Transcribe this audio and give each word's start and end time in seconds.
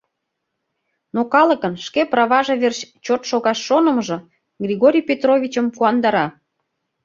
Но 1.15 1.21
калыкын 1.33 1.73
шке 1.85 2.01
праваже 2.11 2.55
верч 2.61 2.79
чот 3.05 3.21
шогаш 3.29 3.59
шонымыжо 3.67 4.17
Григорий 4.63 5.07
Петровичым 5.09 5.65
куандара. 5.77 6.25